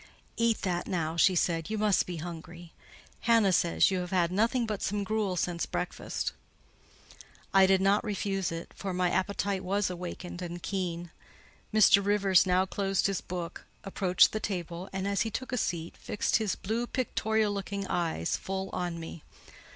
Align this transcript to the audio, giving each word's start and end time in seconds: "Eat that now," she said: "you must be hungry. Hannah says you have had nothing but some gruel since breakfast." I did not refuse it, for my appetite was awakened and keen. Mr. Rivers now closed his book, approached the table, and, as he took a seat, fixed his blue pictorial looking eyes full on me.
"Eat 0.35 0.63
that 0.63 0.87
now," 0.87 1.15
she 1.15 1.35
said: 1.35 1.69
"you 1.69 1.77
must 1.77 2.07
be 2.07 2.17
hungry. 2.17 2.73
Hannah 3.19 3.53
says 3.53 3.91
you 3.91 3.99
have 3.99 4.09
had 4.09 4.31
nothing 4.31 4.65
but 4.65 4.81
some 4.81 5.03
gruel 5.03 5.35
since 5.35 5.67
breakfast." 5.67 6.33
I 7.53 7.67
did 7.67 7.81
not 7.81 8.03
refuse 8.03 8.51
it, 8.51 8.71
for 8.75 8.95
my 8.95 9.11
appetite 9.11 9.63
was 9.63 9.91
awakened 9.91 10.41
and 10.41 10.63
keen. 10.63 11.11
Mr. 11.71 12.03
Rivers 12.03 12.47
now 12.47 12.65
closed 12.65 13.05
his 13.05 13.21
book, 13.21 13.67
approached 13.83 14.31
the 14.31 14.39
table, 14.39 14.89
and, 14.91 15.07
as 15.07 15.21
he 15.21 15.29
took 15.29 15.51
a 15.51 15.55
seat, 15.57 15.95
fixed 15.95 16.37
his 16.37 16.55
blue 16.55 16.87
pictorial 16.87 17.53
looking 17.53 17.85
eyes 17.85 18.35
full 18.37 18.71
on 18.73 18.99
me. 18.99 19.21